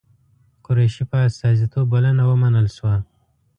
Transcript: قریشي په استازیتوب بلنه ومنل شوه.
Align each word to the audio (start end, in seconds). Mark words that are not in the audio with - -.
قریشي 0.65 1.03
په 1.11 1.17
استازیتوب 1.27 1.85
بلنه 1.93 2.23
ومنل 2.29 2.67
شوه. 2.75 2.95